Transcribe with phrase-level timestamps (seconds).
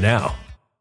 [0.00, 0.34] now.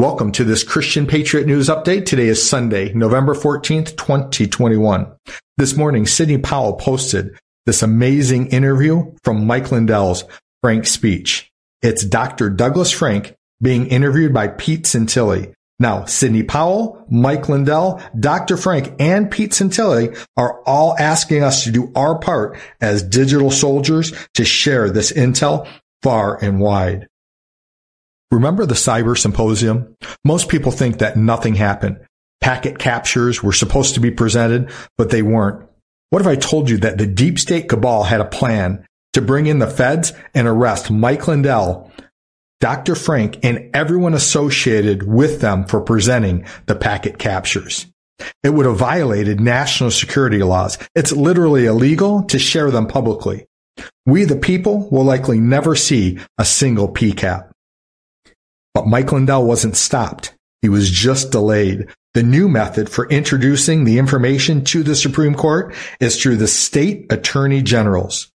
[0.00, 2.06] Welcome to this Christian Patriot News Update.
[2.06, 5.12] Today is Sunday, November 14th, 2021.
[5.58, 10.24] This morning, Sidney Powell posted this amazing interview from Mike Lindell's
[10.64, 11.48] FrankSpeech.
[11.82, 12.48] It's Dr.
[12.48, 15.52] Douglas Frank being interviewed by Pete Santilli.
[15.78, 18.56] Now, Sidney Powell, Mike Lindell, Dr.
[18.56, 24.14] Frank, and Pete Santilli are all asking us to do our part as digital soldiers
[24.32, 25.68] to share this intel
[26.02, 27.06] far and wide.
[28.30, 29.96] Remember the cyber symposium?
[30.24, 32.00] Most people think that nothing happened.
[32.40, 35.68] Packet captures were supposed to be presented, but they weren't.
[36.10, 39.46] What if I told you that the deep state cabal had a plan to bring
[39.46, 41.90] in the feds and arrest Mike Lindell,
[42.60, 42.94] Dr.
[42.94, 47.86] Frank, and everyone associated with them for presenting the packet captures?
[48.42, 50.78] It would have violated national security laws.
[50.94, 53.46] It's literally illegal to share them publicly.
[54.06, 57.49] We, the people, will likely never see a single PCAP.
[58.74, 60.34] But Mike Lindell wasn't stopped.
[60.62, 61.88] He was just delayed.
[62.14, 67.12] The new method for introducing the information to the Supreme Court is through the state
[67.12, 68.30] attorney generals.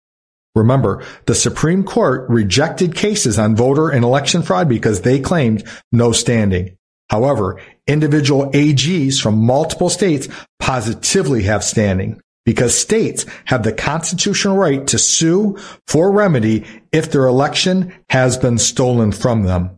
[0.56, 5.64] Remember, the Supreme Court rejected cases on voter and election fraud because they claimed
[5.94, 6.76] no standing.
[7.10, 10.28] However, individual AGs from multiple states
[10.60, 15.58] positively have standing because states have the constitutional right to sue
[15.88, 19.78] for remedy if their election has been stolen from them.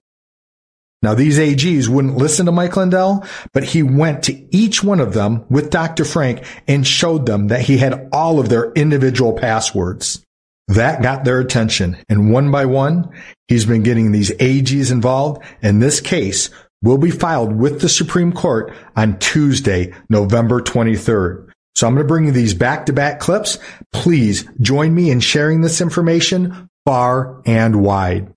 [1.04, 5.14] Now, these AGs wouldn't listen to Mike Lindell, but he went to each one of
[5.14, 6.06] them with Dr.
[6.06, 10.26] Frank and showed them that he had all of their individual passwords.
[10.70, 11.98] That got their attention.
[12.08, 13.10] And one by one,
[13.50, 15.44] he's been getting these AGs involved.
[15.62, 16.50] And this case
[16.82, 21.50] will be filed with the Supreme Court on Tuesday, November 23rd.
[21.76, 23.58] So I'm going to bring you these back to back clips.
[23.92, 28.34] Please join me in sharing this information far and wide.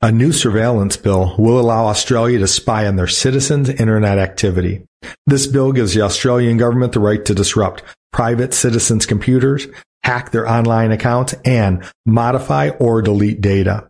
[0.00, 4.84] A new surveillance bill will allow Australia to spy on their citizens' internet activity.
[5.26, 9.66] This bill gives the Australian government the right to disrupt private citizens' computers,
[10.04, 13.88] hack their online accounts, and modify or delete data.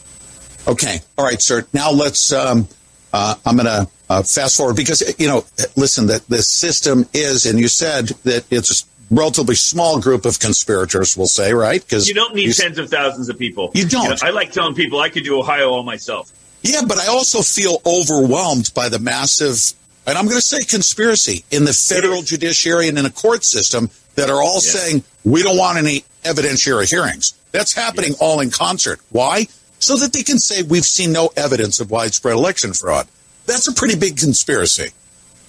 [0.68, 1.00] Okay.
[1.18, 1.66] All right, sir.
[1.72, 2.68] Now let's, um,
[3.12, 5.44] uh, I'm going to uh, fast forward because, you know,
[5.76, 10.38] listen, that the system is, and you said that it's a relatively small group of
[10.38, 11.82] conspirators, we'll say, right?
[11.82, 13.70] Because you don't need you, tens of thousands of people.
[13.74, 14.04] You don't.
[14.04, 16.32] You know, I like telling people I could do Ohio all myself.
[16.62, 21.44] Yeah, but I also feel overwhelmed by the massive, and I'm going to say conspiracy
[21.50, 24.70] in the federal judiciary and in a court system that are all yes.
[24.70, 27.34] saying we don't want any evidentiary hearings.
[27.52, 28.20] That's happening yes.
[28.20, 29.00] all in concert.
[29.10, 29.46] Why?
[29.78, 33.06] So that they can say we've seen no evidence of widespread election fraud.
[33.46, 34.90] That's a pretty big conspiracy.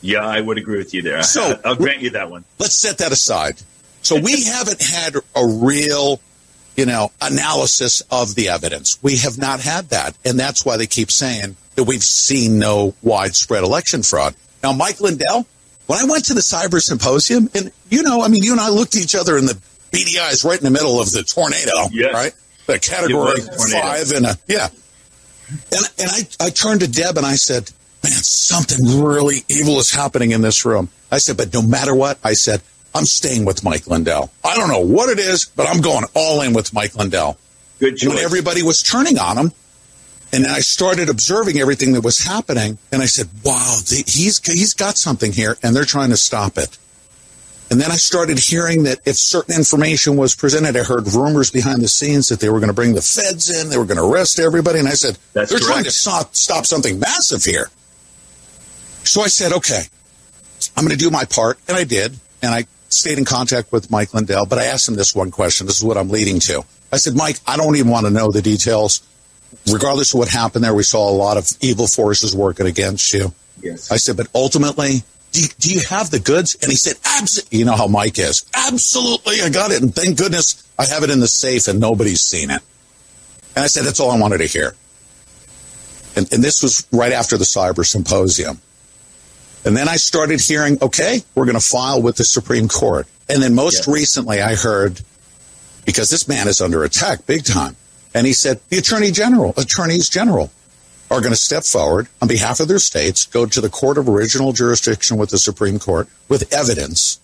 [0.02, 1.24] Yeah, I would agree with you there.
[1.24, 2.46] So I'll grant you that one.
[2.60, 3.62] Let's set that aside.
[4.02, 6.20] So we haven't had a real,
[6.76, 9.02] you know, analysis of the evidence.
[9.02, 10.16] We have not had that.
[10.24, 14.36] And that's why they keep saying that we've seen no widespread election fraud.
[14.62, 15.46] Now, Mike Lindell,
[15.88, 18.70] when I went to the cyber symposium, and you know, I mean, you and I
[18.70, 19.60] looked at each other in the
[19.92, 22.14] beady eyes right in the middle of the tornado, yes.
[22.14, 22.34] right?
[22.66, 24.68] The category five and a, yeah.
[25.72, 27.72] And, and I, I turned to Deb and I said,
[28.10, 30.90] man, something really evil is happening in this room.
[31.12, 32.62] I said, but no matter what, I said,
[32.94, 34.32] I'm staying with Mike Lindell.
[34.44, 37.38] I don't know what it is, but I'm going all in with Mike Lindell.
[37.80, 38.10] Good choice.
[38.10, 39.52] When everybody was turning on him,
[40.32, 44.74] and I started observing everything that was happening, and I said, "Wow, the, he's he's
[44.74, 46.78] got something here, and they're trying to stop it."
[47.70, 51.82] And then I started hearing that if certain information was presented, I heard rumors behind
[51.82, 54.04] the scenes that they were going to bring the feds in, they were going to
[54.04, 55.72] arrest everybody, and I said, That's "They're correct.
[55.72, 57.70] trying to stop, stop something massive here."
[59.06, 59.84] So I said, "Okay,
[60.76, 63.92] I'm going to do my part," and I did, and I stayed in contact with
[63.92, 65.68] Mike Lindell, but I asked him this one question.
[65.68, 66.64] This is what I'm leading to.
[66.92, 69.02] I said, Mike, I don't even want to know the details.
[69.72, 73.34] Regardless of what happened there, we saw a lot of evil forces working against you.
[73.62, 73.92] Yes.
[73.92, 76.56] I said, but ultimately, do you, do you have the goods?
[76.62, 77.60] And he said, absolutely.
[77.60, 78.46] You know how Mike is.
[78.56, 79.42] Absolutely.
[79.42, 79.82] I got it.
[79.82, 82.62] And thank goodness I have it in the safe and nobody's seen it.
[83.56, 84.76] And I said, that's all I wanted to hear.
[86.16, 88.62] And, and this was right after the cyber symposium.
[89.66, 93.08] And then I started hearing, okay, we're going to file with the Supreme Court.
[93.28, 95.02] And then most recently, I heard,
[95.86, 97.76] because this man is under attack big time,
[98.14, 100.52] and he said the Attorney General, Attorneys General,
[101.10, 104.08] are going to step forward on behalf of their states, go to the court of
[104.08, 107.20] original jurisdiction with the Supreme Court with evidence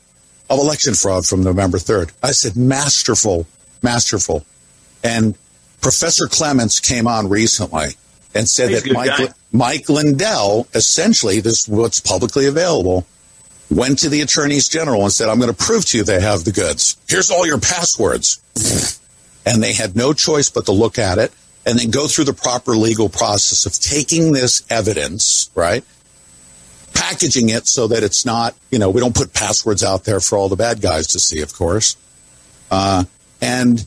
[0.49, 2.11] of election fraud from November 3rd.
[2.21, 3.47] I said, masterful,
[3.81, 4.45] masterful.
[5.03, 5.35] And
[5.81, 7.95] Professor Clements came on recently
[8.35, 9.33] and said He's that Mike, guy.
[9.51, 13.05] Mike Lindell, essentially, this is what's publicly available,
[13.69, 16.43] went to the attorneys general and said, I'm going to prove to you they have
[16.43, 16.97] the goods.
[17.07, 18.39] Here's all your passwords.
[19.45, 21.31] And they had no choice but to look at it
[21.65, 25.83] and then go through the proper legal process of taking this evidence, right?
[26.93, 30.37] Packaging it so that it's not, you know, we don't put passwords out there for
[30.37, 31.97] all the bad guys to see, of course.
[32.69, 33.05] Uh,
[33.41, 33.85] and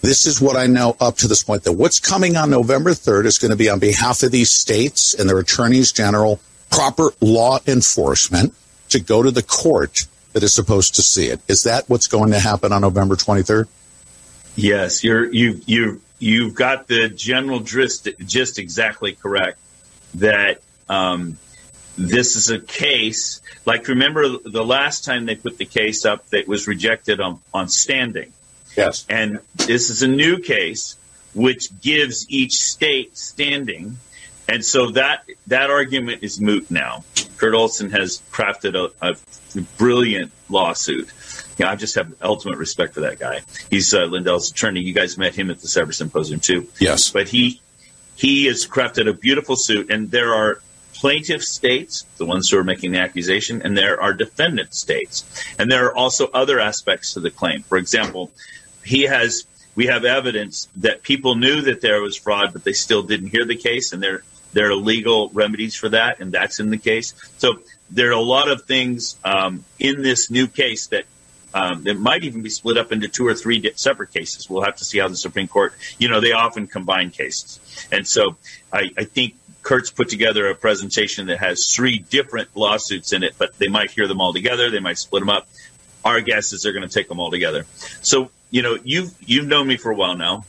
[0.00, 3.26] this is what I know up to this point that what's coming on November 3rd
[3.26, 6.40] is going to be on behalf of these states and their attorneys general,
[6.70, 8.54] proper law enforcement
[8.90, 11.40] to go to the court that is supposed to see it.
[11.48, 13.66] Is that what's going to happen on November 23rd?
[14.56, 19.58] Yes, you're you you you've got the general gist just exactly correct.
[20.14, 21.38] That um,
[21.96, 26.48] this is a case like remember the last time they put the case up that
[26.48, 28.32] was rejected on on standing,
[28.78, 29.06] Yes.
[29.08, 30.96] and this is a new case
[31.34, 33.98] which gives each state standing,
[34.48, 37.04] and so that that argument is moot now.
[37.36, 39.16] Kurt Olsen has crafted a, a
[39.76, 41.12] brilliant lawsuit.
[41.58, 43.40] Yeah, I just have ultimate respect for that guy.
[43.70, 44.80] He's uh, Lindell's attorney.
[44.80, 46.68] You guys met him at the Cyber Symposium too.
[46.78, 47.10] Yes.
[47.10, 47.60] But he
[48.16, 50.60] he has crafted a beautiful suit, and there are
[50.94, 55.24] plaintiff states, the ones who are making the accusation, and there are defendant states,
[55.58, 57.62] and there are also other aspects to the claim.
[57.62, 58.32] For example,
[58.84, 59.44] he has
[59.74, 63.44] we have evidence that people knew that there was fraud, but they still didn't hear
[63.44, 67.14] the case, and there there are legal remedies for that, and that's in the case.
[67.38, 71.04] So there are a lot of things um, in this new case that
[71.54, 74.50] um, that might even be split up into two or three separate cases.
[74.50, 77.58] We'll have to see how the Supreme Court, you know, they often combine cases.
[77.90, 78.36] And so
[78.72, 83.34] I, I think Kurt's put together a presentation that has three different lawsuits in it,
[83.38, 84.70] but they might hear them all together.
[84.70, 85.48] They might split them up.
[86.04, 87.64] Our guess is they're going to take them all together.
[88.02, 90.44] So, you know, you've, you've known me for a while now,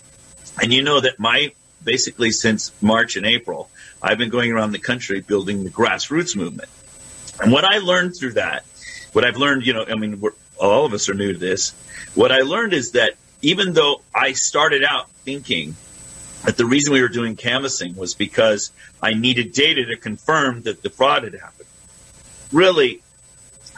[0.62, 1.52] and you know that my,
[1.84, 3.70] basically since March and April,
[4.02, 6.70] I've been going around the country building the grassroots movement.
[7.42, 8.66] And what I learned through that,
[9.14, 10.22] what I've learned, you know, I mean,
[10.60, 11.72] all of us are new to this.
[12.16, 15.76] What I learned is that even though I started out thinking
[16.46, 20.82] that the reason we were doing canvassing was because I needed data to confirm that
[20.82, 21.68] the fraud had happened,
[22.52, 23.02] really,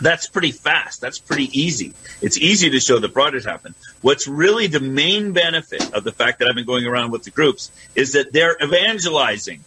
[0.02, 1.00] that's pretty fast.
[1.02, 1.94] That's pretty easy.
[2.22, 3.76] It's easy to show the fraud had happened.
[4.02, 7.32] What's really the main benefit of the fact that I've been going around with the
[7.32, 9.64] groups is that they're evangelizing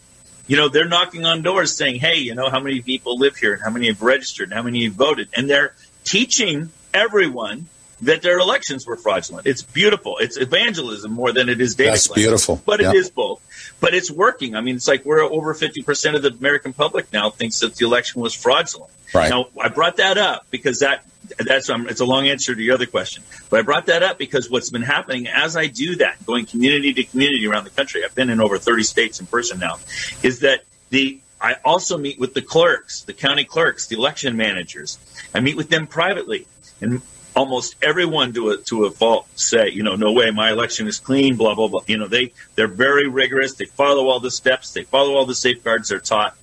[0.46, 3.54] you know, they're knocking on doors saying, hey, you know, how many people live here
[3.54, 5.28] and how many have registered and how many have voted.
[5.34, 5.74] And they're
[6.04, 7.66] teaching everyone
[8.04, 9.46] that their elections were fraudulent.
[9.46, 10.18] It's beautiful.
[10.18, 11.90] It's evangelism more than it is data.
[11.90, 12.62] That's beautiful.
[12.64, 12.90] But Yeah.
[12.90, 13.40] it is both.
[13.80, 14.54] But it's working.
[14.54, 17.84] I mean, it's like we're over 50% of the American public now thinks that the
[17.84, 18.90] election was fraudulent.
[19.12, 19.30] Right.
[19.30, 21.04] Now, I brought that up because that
[21.38, 23.22] that's um, it's a long answer to your other question.
[23.48, 26.92] But I brought that up because what's been happening as I do that, going community
[26.94, 29.78] to community around the country, I've been in over 30 states in person now,
[30.22, 34.98] is that the I also meet with the clerks, the county clerks, the election managers.
[35.34, 36.46] I meet with them privately.
[36.80, 37.02] And
[37.36, 40.98] almost everyone to a to a fault say, you know, no way, my election is
[40.98, 41.82] clean, blah blah blah.
[41.86, 43.54] You know, they they're very rigorous.
[43.54, 44.72] They follow all the steps.
[44.72, 46.36] They follow all the safeguards they're taught.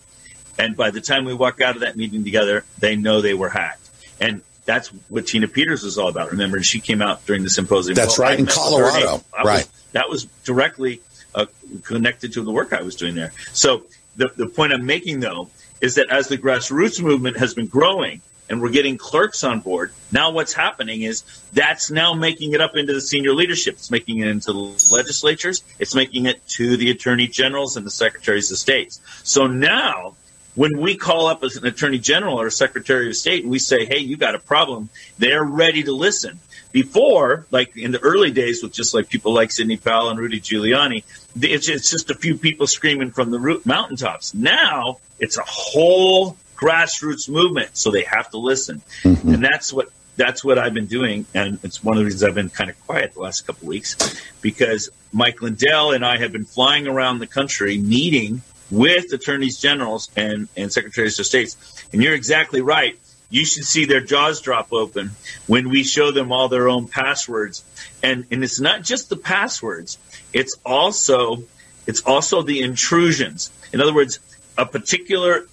[0.60, 3.50] And by the time we walk out of that meeting together, they know they were
[3.50, 3.89] hacked.
[4.19, 6.31] And that's what Tina Peters was all about.
[6.31, 7.95] Remember, she came out during the symposium.
[7.95, 9.24] That's well, right in Colorado.
[9.43, 9.45] right.
[9.45, 11.01] Was, that was directly
[11.33, 11.45] uh,
[11.83, 13.31] connected to the work I was doing there.
[13.53, 13.83] So
[14.17, 18.21] the the point I'm making though is that as the grassroots movement has been growing
[18.51, 19.93] and we're getting clerks on board.
[20.12, 23.75] Now, what's happening is that's now making it up into the senior leadership.
[23.75, 25.63] It's making it into the legislatures.
[25.79, 29.00] It's making it to the attorney generals and the secretaries of states.
[29.24, 30.15] So now,
[30.55, 33.58] when we call up as an attorney general or a secretary of state and we
[33.58, 36.39] say, hey, you got a problem, they're ready to listen.
[36.74, 40.41] Before, like in the early days with just like people like Sidney Powell and Rudy
[40.41, 41.03] Giuliani,
[41.41, 44.34] it's, it's just a few people screaming from the mountaintops.
[44.34, 48.82] Now it's a whole grassroots movement, so they have to listen.
[49.03, 49.34] Mm-hmm.
[49.34, 52.36] And that's what that's what I've been doing, and it's one of the reasons I've
[52.36, 56.32] been kind of quiet the last couple of weeks because Mike Lindell and I have
[56.32, 61.58] been flying around the country meeting with attorneys generals and, and secretaries of states.
[61.91, 62.98] And you're exactly right.
[63.30, 65.12] You should see their jaws drop open
[65.48, 67.63] when we show them all their own passwords.
[68.03, 69.98] And and it's not just the passwords,
[70.34, 71.44] it's also
[71.88, 73.51] it's also the intrusions.
[73.74, 74.20] In other words,
[74.58, 75.48] a particular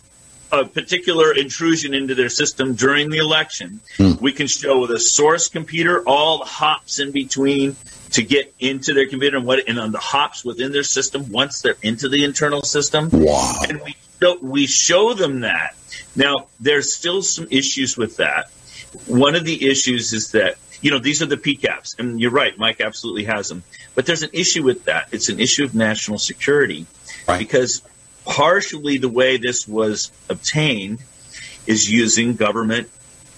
[0.50, 4.12] a particular intrusion into their system during the election, hmm.
[4.20, 7.76] we can show with a source computer all the hops in between
[8.10, 11.60] to get into their computer and what and on the hops within their system once
[11.60, 13.10] they're into the internal system.
[13.12, 13.60] Wow.
[13.68, 15.76] And we show, we show them that.
[16.16, 18.50] Now there's still some issues with that.
[19.06, 22.56] One of the issues is that you know these are the PCAPs, and you're right,
[22.56, 23.64] Mike absolutely has them.
[23.94, 25.08] But there's an issue with that.
[25.12, 26.86] It's an issue of national security
[27.26, 27.38] right.
[27.38, 27.82] because
[28.28, 31.00] partially the way this was obtained
[31.66, 32.88] is using government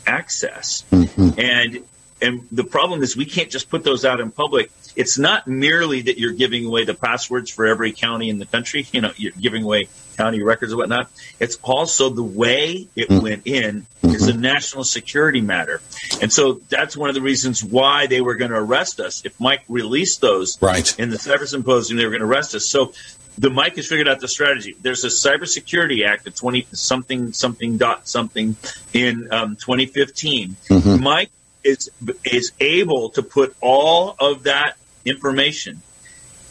[0.07, 0.85] access.
[0.91, 1.41] Mm-hmm.
[1.41, 1.85] And
[2.23, 4.71] and the problem is we can't just put those out in public.
[4.97, 8.87] It's not merely that you're giving away the passwords for every county in the country,
[8.93, 11.11] you know, you're giving away county records and whatnot.
[11.39, 13.23] It's also the way it mm-hmm.
[13.23, 15.81] went in is a national security matter.
[16.21, 19.23] And so that's one of the reasons why they were going to arrest us.
[19.25, 20.99] If Mike released those right.
[20.99, 22.67] in the cyber symposium, they were going to arrest us.
[22.67, 22.93] So
[23.39, 24.77] the Mike has figured out the strategy.
[24.81, 28.57] There's a Cybersecurity Act of 20 something something dot something
[28.93, 30.57] in um, 2015.
[30.69, 31.03] Mm-hmm.
[31.03, 31.31] Mike
[31.65, 31.91] is
[32.25, 35.83] is able to put all of that information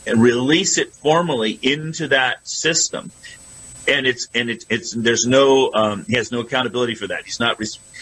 [0.05, 3.12] and release it formally into that system.
[3.88, 7.25] And it's and it's it's there's no um, he has no accountability for that.
[7.25, 7.60] He's not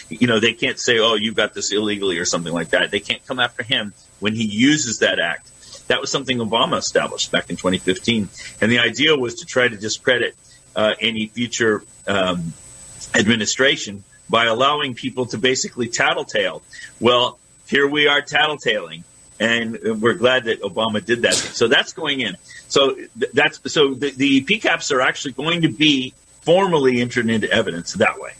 [0.08, 2.90] you know they can't say oh you got this illegally or something like that.
[2.90, 5.50] They can't come after him when he uses that act.
[5.88, 8.28] That was something Obama established back in 2015.
[8.60, 10.36] And the idea was to try to discredit
[10.76, 12.52] uh, any future um,
[13.14, 16.62] administration by allowing people to basically tattletale.
[17.00, 19.04] Well, here we are tattletaling.
[19.40, 21.34] And we're glad that Obama did that.
[21.34, 22.36] So that's going in.
[22.66, 22.96] So
[23.32, 26.12] that's so the, the PCAPs are actually going to be
[26.42, 28.32] formally entered into evidence that way.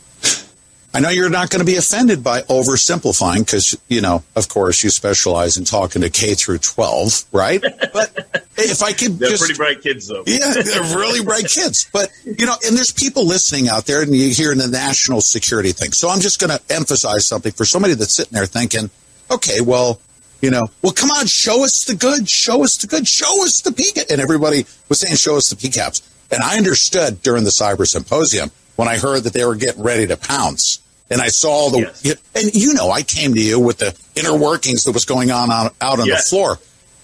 [0.91, 4.83] I know you're not going to be offended by oversimplifying because, you know, of course,
[4.83, 7.61] you specialize in talking to K through 12, right?
[7.61, 10.23] But if I could they're just, pretty bright kids, though.
[10.25, 11.87] yeah, they're really bright kids.
[11.93, 15.73] But, you know, and there's people listening out there and you hear the national security
[15.73, 15.91] thing.
[15.91, 18.89] So I'm just going to emphasize something for somebody that's sitting there thinking,
[19.29, 19.99] okay, well,
[20.41, 23.61] you know, well, come on, show us the good, show us the good, show us
[23.61, 24.11] the PCAP.
[24.11, 26.01] And everybody was saying, show us the PCAPs.
[26.31, 30.07] And I understood during the cyber symposium when I heard that they were getting ready
[30.07, 30.79] to pounce.
[31.09, 32.15] And I saw the, yes.
[32.33, 35.51] and you know, I came to you with the inner workings that was going on
[35.51, 36.29] out, out on yes.
[36.29, 36.57] the floor.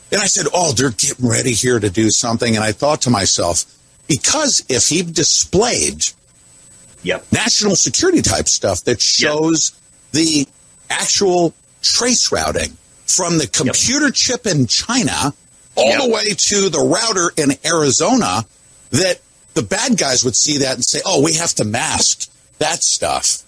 [0.10, 2.56] And I said, Oh, they're getting ready here to do something.
[2.56, 3.66] And I thought to myself,
[4.08, 6.06] because if he displayed
[7.04, 7.26] yep.
[7.34, 10.12] national security type stuff that shows yep.
[10.14, 10.48] the
[10.90, 12.72] actual trace routing
[13.06, 14.14] from the computer yep.
[14.14, 15.34] chip in China
[15.76, 18.46] all the way to the router in Arizona,
[18.92, 19.20] that
[19.56, 23.41] the bad guys would see that and say, oh, we have to mask that stuff.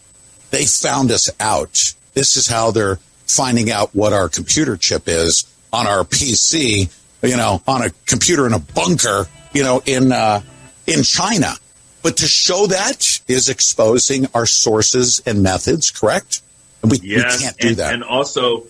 [0.50, 1.93] They found us out.
[2.13, 2.96] This is how they're
[3.28, 6.89] finding out what our computer chip is on our PC,
[7.22, 10.41] you know, on a computer in a bunker, you know, in, uh,
[10.88, 11.54] in China.
[12.02, 16.41] But to show that is exposing our sources and methods, correct?
[16.82, 17.93] And we, yes, we can't do and, that.
[17.93, 18.67] And also,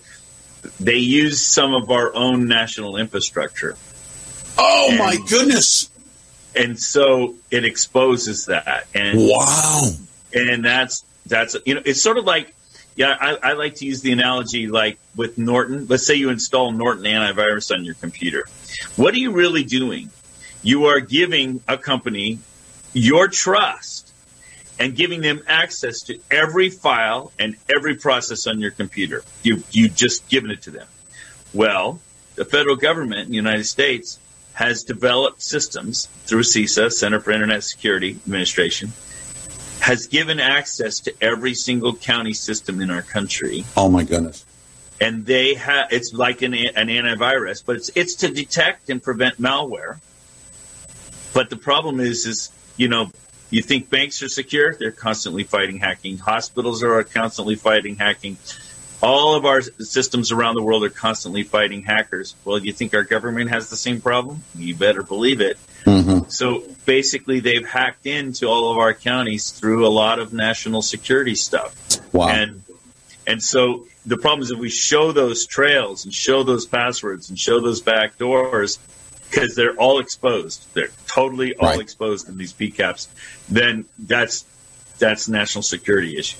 [0.80, 3.76] they use some of our own national infrastructure.
[4.56, 5.88] Oh and, my goodness!
[6.58, 8.86] And so it exposes that.
[8.94, 9.90] And wow,
[10.34, 12.54] and that's that's you know it's sort of like
[12.96, 15.86] yeah I, I like to use the analogy like with Norton.
[15.86, 18.44] Let's say you install Norton antivirus on your computer.
[18.96, 20.10] What are you really doing?
[20.62, 22.40] You are giving a company
[22.92, 24.12] your trust
[24.80, 29.22] and giving them access to every file and every process on your computer.
[29.42, 30.88] You you just given it to them.
[31.54, 32.00] Well,
[32.34, 34.18] the federal government in the United States
[34.58, 38.90] has developed systems through CISA, Center for Internet Security Administration,
[39.78, 43.64] has given access to every single county system in our country.
[43.76, 44.44] Oh my goodness.
[45.00, 49.40] And they have it's like an, an antivirus, but it's it's to detect and prevent
[49.40, 50.00] malware.
[51.32, 53.12] But the problem is is, you know,
[53.50, 54.74] you think banks are secure?
[54.74, 56.18] They're constantly fighting hacking.
[56.18, 58.38] Hospitals are constantly fighting hacking.
[59.00, 62.34] All of our systems around the world are constantly fighting hackers.
[62.44, 64.42] Well, you think our government has the same problem?
[64.56, 65.56] You better believe it.
[65.84, 66.28] Mm-hmm.
[66.30, 71.36] So basically, they've hacked into all of our counties through a lot of national security
[71.36, 71.74] stuff.
[72.12, 72.28] Wow.
[72.28, 72.62] And
[73.26, 77.38] and so the problem is if we show those trails and show those passwords and
[77.38, 78.78] show those back doors,
[79.30, 81.80] because they're all exposed, they're totally all right.
[81.80, 83.08] exposed in these PCAPs,
[83.48, 84.44] then that's
[84.98, 86.38] that's national security issue.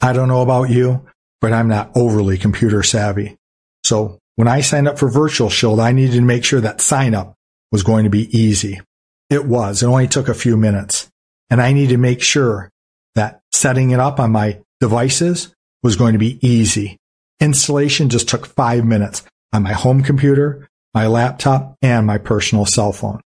[0.00, 1.06] I don't know about you,
[1.40, 3.36] but I'm not overly computer savvy.
[3.84, 7.14] So when I signed up for Virtual Shield, I needed to make sure that sign
[7.14, 7.34] up
[7.72, 8.80] was going to be easy.
[9.28, 9.82] It was.
[9.82, 11.08] It only took a few minutes.
[11.50, 12.70] And I needed to make sure
[13.14, 16.96] that setting it up on my devices was going to be easy.
[17.40, 22.92] Installation just took five minutes on my home computer, my laptop, and my personal cell
[22.92, 23.20] phone.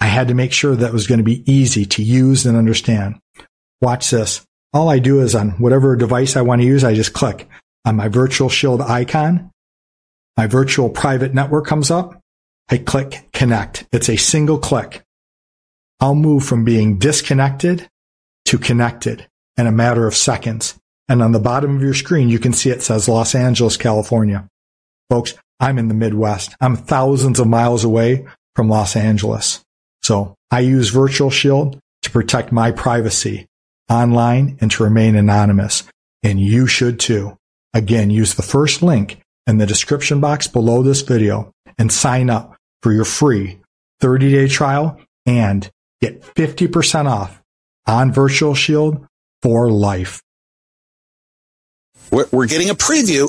[0.00, 3.18] I had to make sure that was going to be easy to use and understand.
[3.80, 4.44] Watch this.
[4.76, 7.48] All I do is on whatever device I want to use, I just click
[7.86, 9.50] on my virtual shield icon.
[10.36, 12.20] My virtual private network comes up.
[12.68, 13.86] I click connect.
[13.90, 15.02] It's a single click.
[15.98, 17.88] I'll move from being disconnected
[18.44, 20.78] to connected in a matter of seconds.
[21.08, 24.46] And on the bottom of your screen, you can see it says Los Angeles, California.
[25.08, 26.54] Folks, I'm in the Midwest.
[26.60, 29.64] I'm thousands of miles away from Los Angeles.
[30.02, 33.46] So I use Virtual Shield to protect my privacy
[33.88, 35.84] online and to remain anonymous.
[36.22, 37.36] And you should too.
[37.74, 42.56] Again, use the first link in the description box below this video and sign up
[42.82, 43.60] for your free
[44.00, 45.70] 30 day trial and
[46.00, 47.42] get 50% off
[47.86, 49.06] on Virtual Shield
[49.42, 50.22] for life.
[52.10, 53.28] We're getting a preview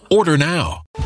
[0.11, 0.80] Order now.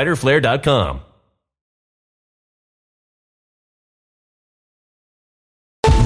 [0.00, 1.09] fighterflare.com.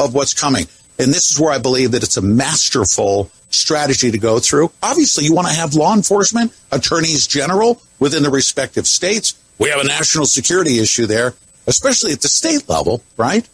[0.00, 0.66] Of what's coming.
[0.98, 4.70] And this is where I believe that it's a masterful strategy to go through.
[4.82, 9.40] Obviously, you want to have law enforcement, attorneys general within the respective states.
[9.58, 11.34] We have a national security issue there,
[11.66, 13.48] especially at the state level, right?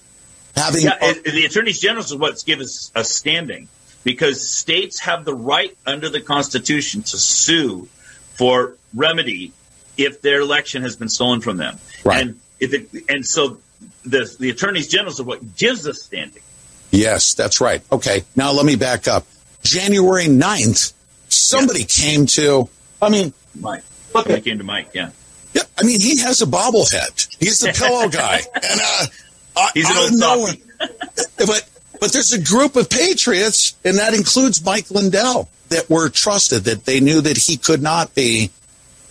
[0.57, 3.69] Having yeah, uh, the attorneys general is what's given us a standing
[4.03, 7.89] because states have the right under the Constitution to sue
[8.35, 9.53] for remedy
[9.97, 11.79] if their election has been stolen from them.
[12.05, 12.23] Right.
[12.23, 13.59] And if it, and so
[14.05, 16.43] the the attorneys general are what gives us standing.
[16.91, 17.83] Yes, that's right.
[17.93, 19.27] Okay, now let me back up.
[19.63, 20.93] January 9th,
[21.29, 22.69] somebody came to.
[23.01, 23.85] I mean, Mike.
[24.15, 24.91] Look, at, came to Mike.
[24.93, 25.11] Yeah.
[25.53, 27.37] Yeah, I mean, he has a bobblehead.
[27.39, 29.07] He's the pillow guy, and uh,
[29.57, 30.63] I, he's an old softy.
[31.39, 31.69] but
[32.01, 36.85] but there's a group of patriots, and that includes Mike Lindell, that were trusted, that
[36.85, 38.51] they knew that he could not be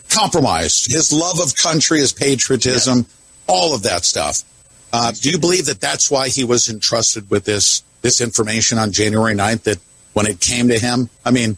[0.10, 0.92] compromised.
[0.92, 3.06] His love of country, his patriotism,
[3.48, 4.44] all of that stuff.
[4.92, 8.92] Uh, do you believe that that's why he was entrusted with this this information on
[8.92, 9.64] January 9th?
[9.64, 9.78] That
[10.14, 11.58] when it came to him, I mean,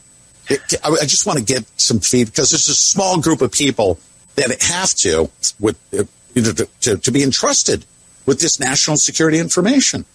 [0.49, 3.99] it, I just want to get some feed because there's a small group of people
[4.35, 6.03] that have to with uh,
[6.35, 7.85] to, to, to be entrusted
[8.25, 10.05] with this national security information.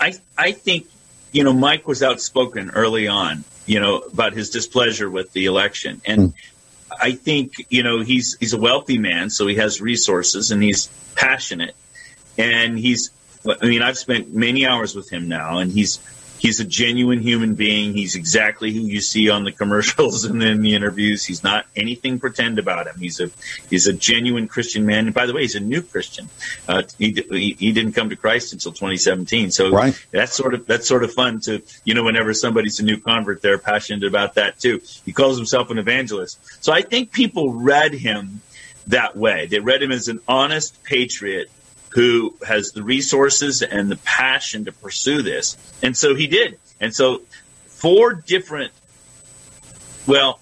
[0.00, 0.86] I I think
[1.32, 6.00] you know Mike was outspoken early on, you know, about his displeasure with the election,
[6.04, 6.34] and mm.
[6.90, 10.88] I think you know he's he's a wealthy man, so he has resources and he's
[11.14, 11.74] passionate,
[12.38, 13.10] and he's.
[13.48, 15.98] I mean, I've spent many hours with him now, and he's
[16.38, 17.92] he's a genuine human being.
[17.92, 21.24] He's exactly who you see on the commercials and in the interviews.
[21.24, 22.96] He's not anything pretend about him.
[22.98, 23.30] He's a
[23.70, 25.06] he's a genuine Christian man.
[25.06, 26.28] And by the way, he's a new Christian.
[26.68, 29.50] Uh, he, he, he didn't come to Christ until 2017.
[29.50, 30.06] So right.
[30.10, 33.42] that's sort of that's sort of fun to you know whenever somebody's a new convert,
[33.42, 34.80] they're passionate about that too.
[35.04, 36.38] He calls himself an evangelist.
[36.64, 38.40] So I think people read him
[38.88, 39.46] that way.
[39.46, 41.50] They read him as an honest patriot
[41.90, 45.56] who has the resources and the passion to pursue this.
[45.82, 46.58] And so he did.
[46.80, 47.22] And so
[47.66, 48.72] four different,
[50.06, 50.40] well,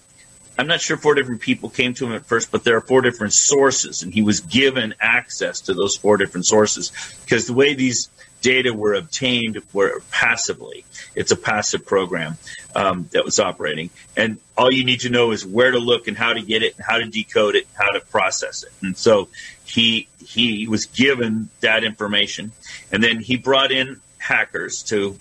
[0.58, 3.00] I'm not sure four different people came to him at first, but there are four
[3.00, 6.92] different sources, and he was given access to those four different sources
[7.24, 8.08] because the way these
[8.44, 10.84] data were obtained were passively.
[11.14, 12.36] It's a passive program
[12.76, 16.16] um, that was operating, and all you need to know is where to look and
[16.16, 18.72] how to get it, and how to decode it, how to process it.
[18.82, 19.28] And so
[19.64, 22.52] he he was given that information,
[22.92, 25.18] and then he brought in hackers to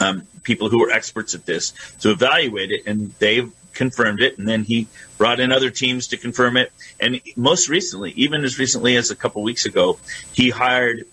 [0.00, 4.38] um, people who were experts at this to evaluate it, and they confirmed it.
[4.38, 6.72] And then he brought in other teams to confirm it.
[6.98, 9.98] And most recently, even as recently as a couple weeks ago,
[10.32, 11.04] he hired.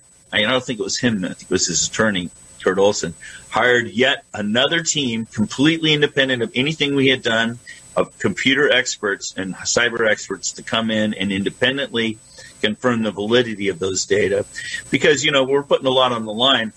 [0.43, 1.23] I don't think it was him.
[1.23, 2.29] I think it was his attorney,
[2.63, 3.13] Kurt Olsen,
[3.49, 7.59] hired yet another team completely independent of anything we had done,
[7.95, 12.17] of computer experts and cyber experts to come in and independently
[12.61, 14.45] confirm the validity of those data,
[14.91, 16.73] because you know we're putting a lot on the line.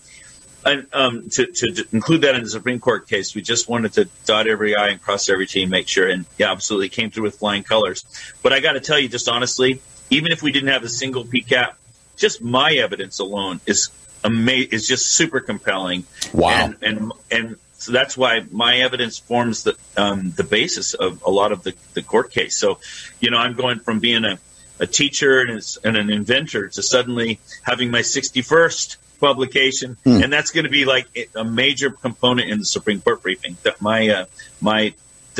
[0.64, 4.08] And um, to, to, include that in the Supreme Court case, we just wanted to
[4.26, 7.24] dot every I and cross every T, and make sure, and yeah, absolutely came through
[7.24, 8.04] with flying colors.
[8.42, 11.24] But I got to tell you, just honestly, even if we didn't have a single
[11.24, 11.74] PCAP,
[12.18, 13.88] just my evidence alone is
[14.24, 16.04] ama- is just super compelling.
[16.34, 21.22] Wow, and and, and so that's why my evidence forms the um, the basis of
[21.22, 22.56] a lot of the, the court case.
[22.56, 22.80] So,
[23.20, 24.38] you know, I'm going from being a
[24.80, 30.22] a teacher and, and an inventor to suddenly having my 61st publication, hmm.
[30.22, 33.56] and that's going to be like a major component in the Supreme Court briefing.
[33.62, 34.24] That my uh,
[34.60, 34.94] my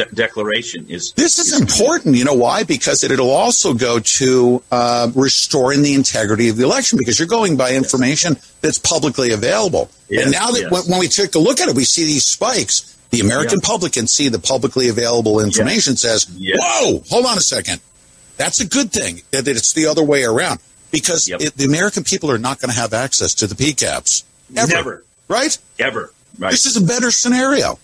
[0.04, 1.12] de- declaration is.
[1.12, 2.16] This is, is important.
[2.16, 2.64] You know why?
[2.64, 7.56] Because it'll also go to uh, restoring the integrity of the election because you're going
[7.56, 8.56] by information yes.
[8.61, 9.90] that's publicly available.
[10.08, 10.24] Yes.
[10.24, 10.72] And now that yes.
[10.72, 12.94] when, when, we take a look at it, we see these spikes.
[13.11, 17.80] The American public can see the publicly available information says, "Whoa, hold on a second
[18.38, 21.42] that's a good thing that it's the other way around because yep.
[21.42, 24.24] it, the American people are not going to have access to the PCAPs.
[24.56, 24.72] Ever.
[24.72, 25.04] Never.
[25.26, 25.58] Right?
[25.78, 26.12] Ever.
[26.38, 26.52] Right.
[26.52, 27.78] This is a better scenario.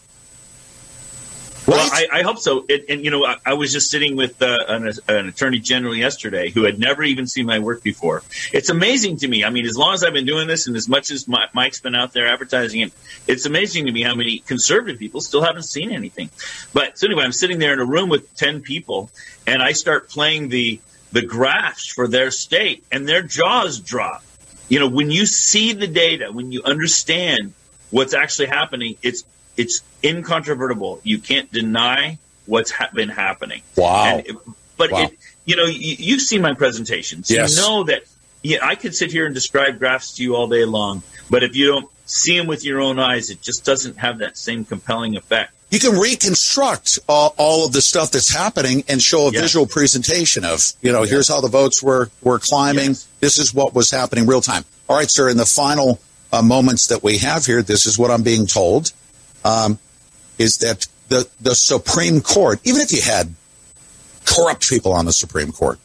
[1.66, 2.66] Well, I, I, hope so.
[2.68, 5.94] It, and you know, I, I, was just sitting with uh, an, an, attorney general
[5.94, 8.22] yesterday who had never even seen my work before.
[8.52, 9.44] It's amazing to me.
[9.44, 11.80] I mean, as long as I've been doing this, and as much as my, Mike's
[11.80, 12.92] been out there advertising it,
[13.26, 16.28] it's amazing to me how many conservative people still haven't seen anything.
[16.74, 19.10] But so anyway, I'm sitting there in a room with ten people,
[19.46, 20.80] and I start playing the
[21.12, 24.22] the graphs for their state and their jaws drop.
[24.68, 27.54] You know, when you see the data, when you understand
[27.90, 29.24] what's actually happening, it's
[29.56, 31.00] it's incontrovertible.
[31.04, 33.62] You can't deny what's ha- been happening.
[33.76, 34.22] Wow.
[34.26, 34.38] And,
[34.76, 35.04] but wow.
[35.04, 37.30] It, you know, you, you've seen my presentations.
[37.30, 37.56] Yes.
[37.56, 38.04] You know that
[38.42, 41.56] yeah, I could sit here and describe graphs to you all day long, but if
[41.56, 45.16] you don't see them with your own eyes, it just doesn't have that same compelling
[45.16, 45.52] effect.
[45.70, 49.42] You can reconstruct all, all of the stuff that's happening and show a Yes.
[49.42, 52.88] visual presentation of, you know, here's how the votes were were climbing.
[52.88, 53.08] Yes.
[53.20, 54.64] This is what was happening real time.
[54.88, 55.28] All right, sir.
[55.30, 56.00] In the final
[56.32, 58.92] uh, moments that we have here, this is what I'm being told:
[59.44, 59.78] um,
[60.38, 63.34] is that the the Supreme Court, even if you had
[64.24, 65.78] corrupt people on the Supreme Court,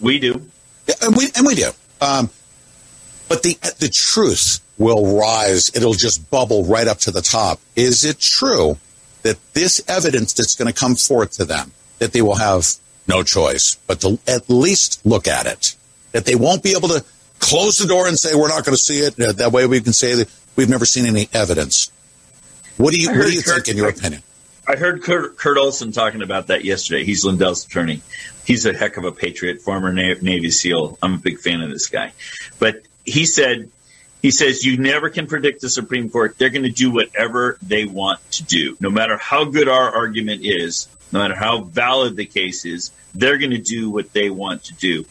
[0.00, 0.42] We do.
[0.86, 1.70] Yeah, and we and we do.
[2.00, 2.30] Um,
[3.28, 5.70] but the the truth will rise.
[5.74, 7.60] It'll just bubble right up to the top.
[7.76, 8.76] Is it true
[9.22, 12.66] that this evidence that's going to come forth to them that they will have
[13.06, 15.76] no choice but to at least look at it?
[16.12, 17.04] That they won't be able to
[17.38, 19.16] close the door and say we're not going to see it.
[19.16, 21.90] That way we can say that we've never seen any evidence.
[22.76, 24.22] What do you What do you Kurt- think, in your opinion?
[24.66, 27.04] I heard Kurt, Kurt Olsen talking about that yesterday.
[27.04, 28.00] He's Lindell's attorney.
[28.46, 30.98] He's a heck of a patriot, former Navy SEAL.
[31.02, 32.12] I'm a big fan of this guy.
[32.58, 33.70] But he said,
[34.22, 36.38] he says, you never can predict the Supreme Court.
[36.38, 38.76] They're going to do whatever they want to do.
[38.80, 43.38] No matter how good our argument is, no matter how valid the case is, they're
[43.38, 45.04] going to do what they want to do.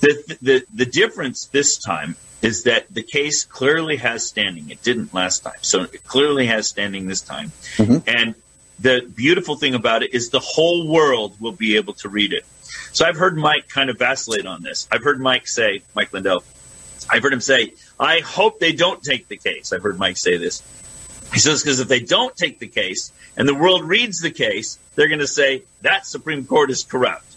[0.00, 4.68] The, the, the difference this time is that the case clearly has standing.
[4.70, 5.58] It didn't last time.
[5.62, 7.52] So it clearly has standing this time.
[7.76, 8.08] Mm-hmm.
[8.08, 8.34] And
[8.80, 12.44] the beautiful thing about it is the whole world will be able to read it.
[12.92, 14.88] So I've heard Mike kind of vacillate on this.
[14.90, 16.42] I've heard Mike say, Mike Lindell,
[17.08, 19.72] I've heard him say, I hope they don't take the case.
[19.72, 20.62] I've heard Mike say this.
[21.32, 24.78] He says, because if they don't take the case and the world reads the case,
[24.94, 27.31] they're going to say that Supreme Court is corrupt.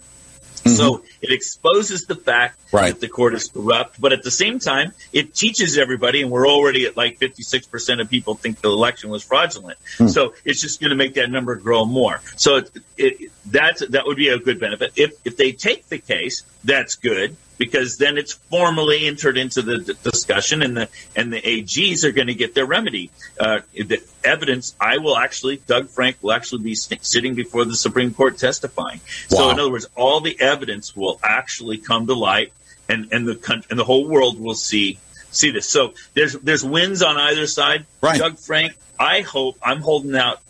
[0.66, 0.76] Mm-hmm.
[0.76, 2.92] So it exposes the fact Right.
[2.94, 6.48] that the court is corrupt, but at the same time, it teaches everybody, and we're
[6.48, 9.78] already at like 56% of people think the election was fraudulent.
[9.98, 10.10] Mm.
[10.10, 12.20] So it's just going to make that number grow more.
[12.36, 14.94] So it, it, that's, that would be a good benefit.
[14.96, 19.78] If, if they take the case, that's good because then it's formally entered into the
[19.78, 23.12] d- discussion and the, and the AGs are going to get their remedy.
[23.40, 27.76] Uh, the evidence, I will actually, Doug Frank will actually be st- sitting before the
[27.76, 29.00] Supreme Court testifying.
[29.30, 32.52] So in other words, all the evidence will actually come to light
[32.90, 35.00] and, and the and the whole world will see
[35.32, 35.68] see this.
[35.68, 37.86] So there's there's wins on either side.
[38.02, 38.20] Right.
[38.20, 40.42] Doug Frank, I hope I'm holding out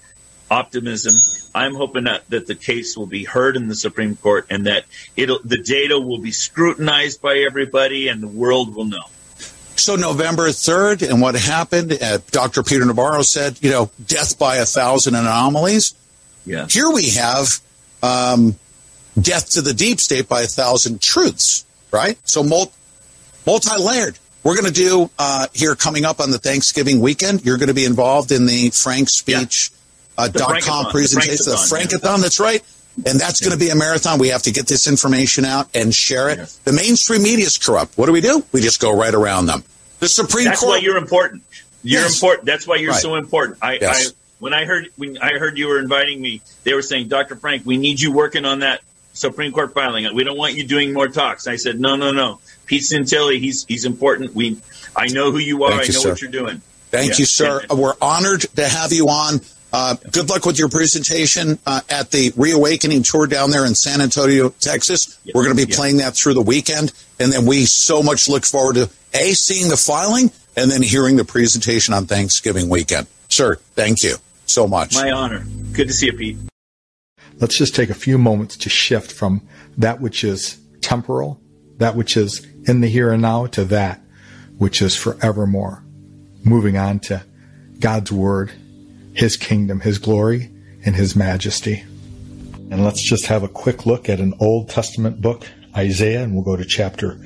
[0.50, 1.16] optimism.
[1.54, 4.86] I'm hoping that, that the case will be heard in the Supreme Court and that
[5.16, 9.04] it'll the data will be scrutinized by everybody and the world will know.
[9.78, 12.64] So November 3rd, and what happened, uh, Dr.
[12.64, 15.94] Peter Navarro said, you know, death by a thousand anomalies.
[16.46, 16.66] Yeah.
[16.68, 17.60] Here we have
[18.02, 18.56] um,
[19.20, 22.18] death to the deep state by a thousand truths, right?
[22.28, 22.44] So
[23.46, 24.18] multi-layered.
[24.44, 27.46] We're going to do uh, here coming up on the Thanksgiving weekend.
[27.46, 29.72] You're going to be involved in the FrankSpeech
[30.18, 32.22] uh, dot com presentation, the Frankathon, yeah.
[32.24, 32.64] That's right.
[33.06, 34.20] And that's going to be a marathon.
[34.20, 36.38] We have to get this information out and share it.
[36.38, 36.56] Yes.
[36.64, 37.98] The mainstream media is corrupt.
[37.98, 38.42] What do we do?
[38.54, 39.66] We just go right around them.
[40.00, 40.70] The Supreme That's Court.
[40.70, 41.44] why you're important.
[41.84, 42.16] You're Yes.
[42.16, 42.46] important.
[42.46, 43.02] That's why you're Right.
[43.02, 43.58] so important.
[43.62, 44.08] I, Yes.
[44.08, 47.36] I when I heard when I heard you were inviting me, they were saying, Dr.
[47.36, 48.80] Frank, we need you working on that
[49.14, 50.14] Supreme Court filing.
[50.16, 51.48] We don't want you doing more talks.
[51.48, 52.40] I said, no, no, no.
[52.66, 54.34] Pete Santilli, he's he's important.
[54.36, 54.58] We
[54.96, 55.74] I know who you are.
[55.74, 56.10] I know sir.
[56.12, 56.62] what you're doing.
[56.92, 57.18] Thank Yeah.
[57.20, 57.62] you, sir.
[57.70, 59.42] We're honored to have you on.
[59.78, 64.00] Uh, good luck with your presentation uh, at the Reawakening Tour down there in San
[64.00, 65.20] Antonio, Texas.
[65.26, 65.34] Yeah.
[65.36, 65.76] We're going to be Yeah.
[65.76, 66.94] playing that through the weekend.
[67.20, 71.18] And then we so much look forward to A, seeing the filing and then hearing
[71.18, 73.08] the presentation on Thanksgiving weekend.
[73.28, 74.96] Sir, thank you so much.
[74.96, 75.46] My honor.
[75.74, 76.38] Good to see you, Pete.
[77.42, 79.42] Let's just take a few moments to shift from
[79.78, 81.42] that which is temporal,
[81.80, 84.00] that which is in the here and now, to that
[84.58, 85.84] which is forevermore.
[86.46, 87.26] Moving on to
[87.82, 88.54] God's Word,
[89.16, 90.52] His kingdom, His glory,
[90.86, 91.84] and His majesty.
[92.70, 96.44] And let's just have a quick look at an Old Testament book, Isaiah, and we'll
[96.44, 97.18] go to chapter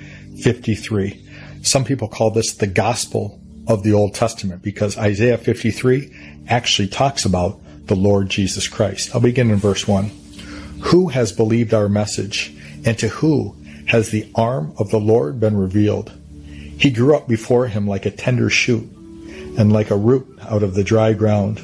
[0.42, 1.26] 53.
[1.64, 7.26] Some people call this the gospel of the Old Testament because Isaiah 53 actually talks
[7.26, 9.16] about the Lord Jesus Christ.
[9.16, 10.12] I'll begin in verse 1.
[10.84, 13.56] Who has believed our message, and to who
[13.88, 16.12] has the arm of the Lord been revealed?
[16.78, 18.88] He grew up before him like a tender shoot,
[19.58, 21.60] and like a root out of the dry ground.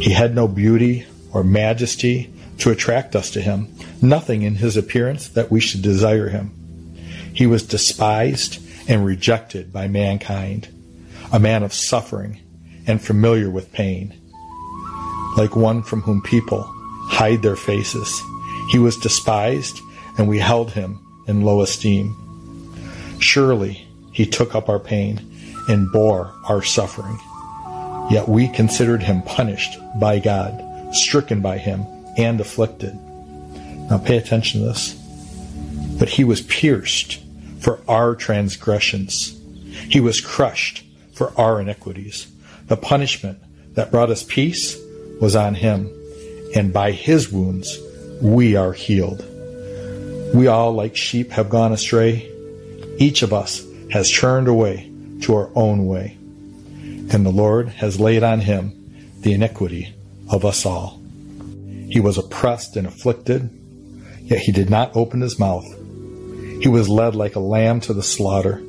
[0.00, 3.68] He had no beauty or majesty to attract us to him,
[4.00, 6.52] nothing in his appearance that we should desire him.
[7.34, 8.58] He was despised
[8.88, 10.68] and rejected by mankind,
[11.32, 12.40] a man of suffering
[12.86, 14.14] and familiar with pain.
[15.36, 16.62] Like one from whom people
[17.08, 18.22] hide their faces,
[18.70, 19.78] he was despised
[20.16, 20.98] and we held him
[21.28, 22.16] in low esteem.
[23.20, 25.20] Surely he took up our pain
[25.68, 27.18] and bore our suffering.
[28.10, 31.86] Yet we considered him punished by God, stricken by him,
[32.16, 32.98] and afflicted.
[33.88, 34.94] Now pay attention to this.
[35.98, 37.20] But he was pierced
[37.60, 39.38] for our transgressions.
[39.88, 42.26] He was crushed for our iniquities.
[42.66, 43.38] The punishment
[43.74, 44.76] that brought us peace
[45.20, 45.90] was on him,
[46.54, 47.78] and by his wounds
[48.20, 49.24] we are healed.
[50.34, 52.30] We all, like sheep, have gone astray.
[52.98, 54.90] Each of us has turned away
[55.22, 56.16] to our own way,
[57.10, 58.72] and the Lord has laid on him
[59.20, 59.94] the iniquity
[60.30, 61.00] of us all.
[61.88, 63.50] He was oppressed and afflicted,
[64.20, 65.66] yet he did not open his mouth.
[66.60, 68.62] He was led like a lamb to the slaughter,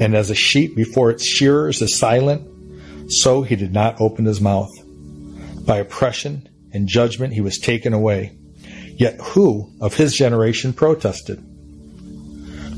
[0.00, 4.40] and as a sheep before its shearers is silent, so he did not open his
[4.40, 4.70] mouth.
[5.64, 8.36] By oppression and judgment he was taken away.
[8.96, 11.38] Yet who of his generation protested?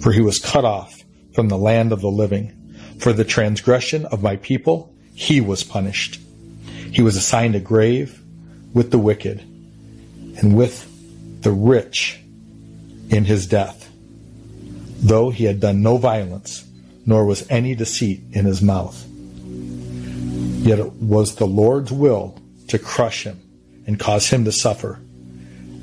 [0.03, 1.03] For he was cut off
[1.35, 2.53] from the land of the living.
[2.99, 6.21] For the transgression of my people he was punished.
[6.93, 8.23] He was assigned a grave
[8.75, 10.87] with the wicked and with
[11.41, 12.21] the rich
[13.09, 13.91] in his death,
[14.99, 16.64] though he had done no violence,
[17.07, 19.03] nor was any deceit in his mouth.
[20.67, 22.39] Yet it was the Lord's will
[22.69, 23.41] to crush him
[23.87, 25.01] and cause him to suffer.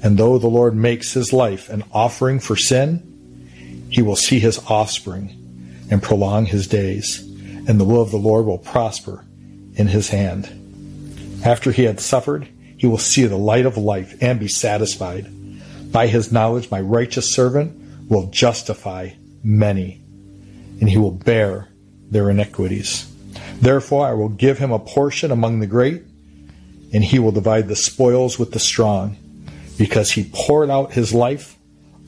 [0.04, 4.60] And though the Lord makes his life an offering for sin, he will see his
[4.68, 7.28] offspring and prolong his days,
[7.68, 9.26] and the will of the Lord will prosper
[9.76, 11.41] in his hand.
[11.45, 12.47] After he had suffered,
[12.78, 15.28] he will see the light of life and be satisfied.
[15.91, 19.11] By his knowledge, my righteous servant will justify
[19.43, 20.01] many,
[20.80, 21.70] and he will bear
[22.09, 23.09] their iniquities.
[23.59, 26.03] Therefore, I will give him a portion among the great,
[26.93, 29.18] and he will divide the spoils with the strong,
[29.78, 31.57] because he poured out his life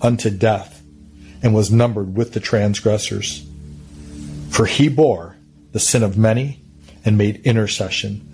[0.01, 0.81] unto death
[1.41, 3.47] and was numbered with the transgressors.
[4.49, 5.34] For he bore
[5.75, 6.61] the sin of many
[7.03, 8.25] and made intercession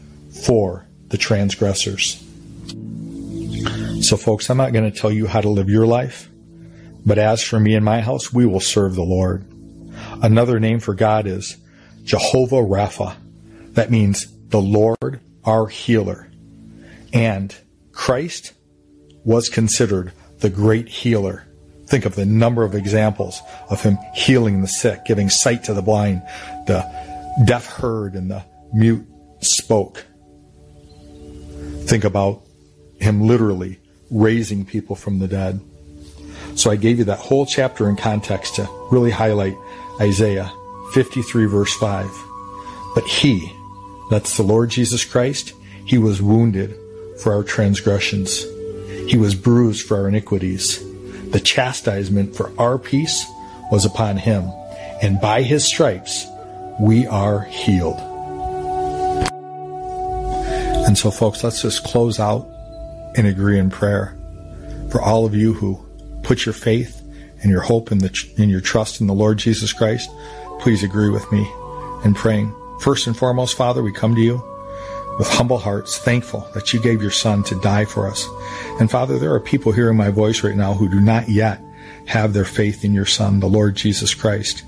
[0.46, 2.24] for the transgressors.
[4.08, 6.30] So, folks, I'm not going to tell you how to live your life,
[7.04, 9.44] but as for me and my house, we will serve the Lord.
[10.22, 11.58] Another name for God is
[12.04, 13.16] Jehovah Rapha.
[13.74, 16.30] That means the Lord our healer.
[17.12, 17.56] And
[17.92, 18.54] Christ
[19.24, 21.48] was considered the great healer.
[21.88, 25.82] Think of the number of examples of him healing the sick, giving sight to the
[25.82, 26.22] blind,
[26.68, 27.02] the
[27.45, 29.05] deaf heard, and the mute
[29.41, 30.05] spoke.
[31.86, 32.43] Think about
[32.99, 33.79] him literally
[34.09, 35.59] raising people from the dead.
[36.55, 39.55] So I gave you that whole chapter in context to really highlight
[39.99, 40.51] Isaiah
[40.93, 42.09] 53 verse 5.
[42.93, 43.51] But he,
[44.09, 45.53] that's the Lord Jesus Christ,
[45.86, 46.75] he was wounded
[47.21, 48.45] for our transgressions.
[49.09, 50.79] He was bruised for our iniquities.
[51.32, 53.25] The chastisement for our peace
[53.71, 54.51] was upon him,
[55.01, 56.25] and by his stripes
[56.82, 57.99] we are healed.
[60.88, 62.49] And so, folks, let's just close out
[63.15, 64.17] and agree in prayer
[64.89, 65.79] for all of you who
[66.23, 67.01] put your faith
[67.41, 70.09] and your hope in the in your trust in the Lord Jesus Christ
[70.61, 71.51] please agree with me
[72.05, 72.55] in praying.
[72.79, 74.43] First and foremost, Father, we come to you
[75.17, 78.27] with humble hearts, thankful that you gave your son to die for us.
[78.79, 81.61] And Father, there are people hearing my voice right now who do not yet
[82.05, 84.63] have their faith in your son, the Lord Jesus Christ.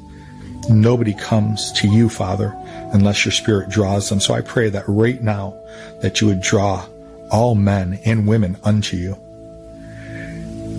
[0.69, 2.55] Nobody comes to you, Father,
[2.93, 4.19] unless your spirit draws them.
[4.19, 5.59] So I pray that right now
[6.01, 6.85] that you would draw
[7.31, 9.17] all men and women unto you.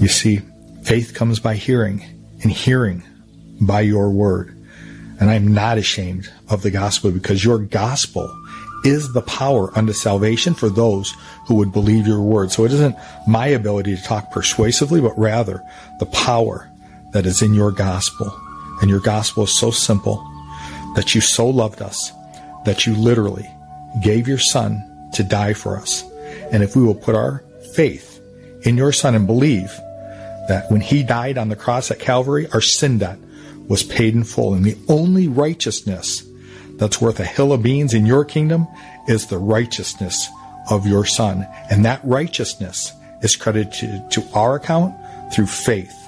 [0.00, 0.40] You see,
[0.82, 2.04] faith comes by hearing
[2.42, 3.02] and hearing
[3.60, 4.50] by your word.
[5.20, 8.28] And I'm not ashamed of the gospel because your gospel
[8.84, 11.14] is the power unto salvation for those
[11.46, 12.52] who would believe your word.
[12.52, 15.62] So it isn't my ability to talk persuasively, but rather
[16.00, 16.70] the power
[17.12, 18.38] that is in your gospel.
[18.80, 20.16] And your gospel is so simple
[20.94, 22.12] that you so loved us
[22.64, 23.48] that you literally
[24.02, 26.02] gave your son to die for us.
[26.50, 27.44] And if we will put our
[27.74, 28.20] faith
[28.62, 29.70] in your son and believe
[30.48, 33.18] that when he died on the cross at Calvary, our sin debt
[33.68, 34.54] was paid in full.
[34.54, 36.24] And the only righteousness
[36.76, 38.66] that's worth a hill of beans in your kingdom
[39.06, 40.28] is the righteousness
[40.70, 41.46] of your son.
[41.70, 44.94] And that righteousness is credited to our account
[45.32, 46.03] through faith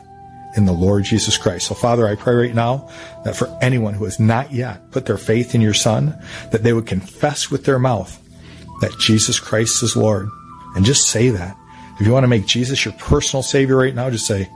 [0.57, 1.68] in the Lord Jesus Christ.
[1.68, 2.90] So Father, I pray right now
[3.24, 6.18] that for anyone who has not yet put their faith in your son,
[6.50, 8.20] that they would confess with their mouth
[8.80, 10.28] that Jesus Christ is Lord.
[10.74, 11.57] And just say that.
[11.98, 14.50] If you want to make Jesus your personal savior right now, just say,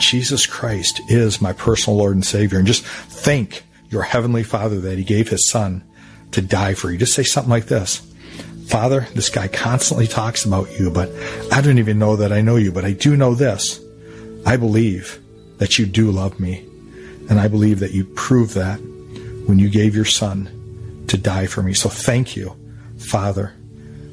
[0.00, 2.58] Jesus Christ is my personal Lord and Savior.
[2.58, 5.84] And just thank your Heavenly Father that He gave His Son
[6.32, 6.98] to die for you.
[6.98, 8.00] Just say something like this
[8.66, 11.10] Father, this guy constantly talks about you, but
[11.52, 13.83] I don't even know that I know you, but I do know this.
[14.46, 15.20] I believe
[15.58, 16.64] that you do love me.
[17.30, 18.76] And I believe that you proved that
[19.46, 21.72] when you gave your son to die for me.
[21.72, 22.56] So thank you,
[22.98, 23.54] Father,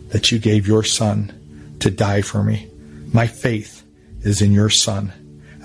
[0.10, 2.70] that you gave your son to die for me.
[3.14, 3.84] My faith
[4.22, 5.12] is in your son.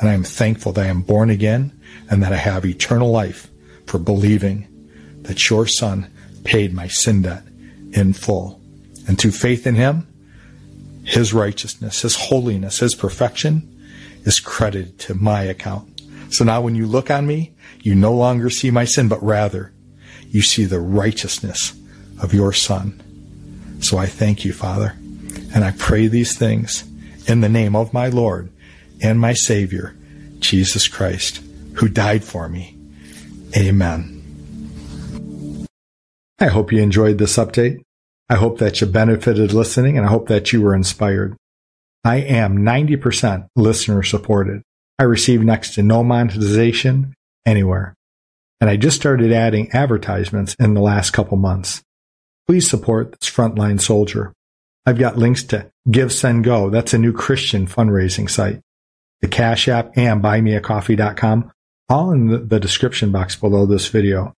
[0.01, 1.79] And I am thankful that I am born again
[2.11, 3.49] and that I have eternal life
[3.87, 4.69] for believing
[5.23, 6.11] that your son
[6.45, 7.45] paid my sin debt
[7.93, 8.61] in full.
[9.09, 10.07] And through faith in him,
[11.05, 13.73] his righteousness, his holiness, his perfection
[14.27, 16.03] is credited to my account.
[16.31, 19.73] So now when you look on me, you no longer see my sin, but rather
[20.29, 21.73] you see the righteousness
[22.21, 23.01] of your son.
[23.81, 24.95] So I thank you, Father,
[25.55, 26.85] and I pray these things
[27.27, 28.51] in the name of my Lord
[29.01, 29.97] and my Savior,
[30.41, 31.41] Jesus Christ,
[31.75, 32.77] who died for me.
[33.57, 34.13] Amen.
[36.39, 37.81] I hope you enjoyed this update.
[38.29, 41.37] I hope that you benefited listening and I hope that you were inspired.
[42.07, 44.63] I am 90% listener supported.
[44.97, 47.97] I receive next to no monetization anywhere.
[48.61, 51.83] And I just started adding advertisements in the last couple months.
[52.47, 54.33] Please support this frontline soldier.
[54.87, 56.71] I've got links to Give Send Go.
[56.71, 58.61] That's a new Christian fundraising site.
[59.21, 61.51] The Cash App and buymeacoffee.com,
[61.89, 64.33] all in the, description box below this video.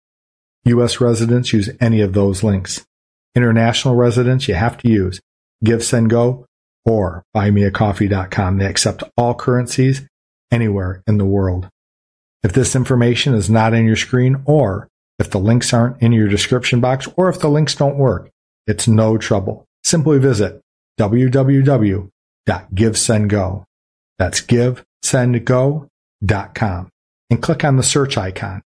[0.65, 1.03] U.S.
[1.03, 2.87] residents use any of those links.
[3.35, 5.21] International residents, you have to use
[5.63, 6.48] Give Send Go
[6.89, 8.59] or buymeacoffee.com.
[8.59, 10.03] They accept all currencies
[10.51, 11.69] anywhere in the world.
[12.43, 16.29] If this information is not in your screen or if the links aren't in your
[16.29, 18.31] description box or if the links don't work,
[18.67, 19.67] it's no trouble.
[19.85, 20.63] Simply visit
[20.99, 23.65] www.givesendgo.
[24.19, 26.89] That's givesendgo.com
[27.31, 28.63] and click on the search icon.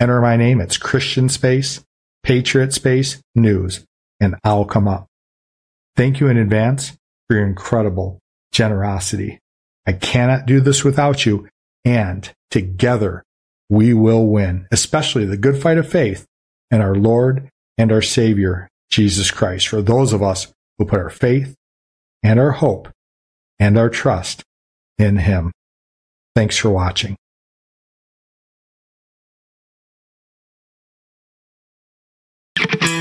[0.00, 0.60] Enter my name.
[0.60, 1.84] It's Christian Space,
[2.22, 3.84] Patriot Space, News,
[4.20, 5.06] and I'll come up.
[5.96, 6.92] Thank you in advance
[7.28, 8.18] for your incredible
[8.52, 9.38] generosity.
[9.86, 11.48] I cannot do this without you.
[11.84, 13.22] And together
[13.68, 16.26] we will win, especially the good fight of faith
[16.70, 17.48] in our Lord
[17.78, 21.54] and our Savior, Jesus Christ, for those of us who put our faith
[22.22, 22.88] and our hope
[23.58, 24.42] and our trust
[24.98, 25.52] in Him.
[26.34, 27.16] Thanks for watching.